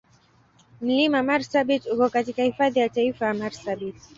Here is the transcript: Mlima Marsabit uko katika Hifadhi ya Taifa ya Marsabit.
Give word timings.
Mlima 0.81 1.21
Marsabit 1.23 1.85
uko 1.87 2.09
katika 2.09 2.43
Hifadhi 2.43 2.79
ya 2.79 2.89
Taifa 2.89 3.25
ya 3.25 3.33
Marsabit. 3.33 3.95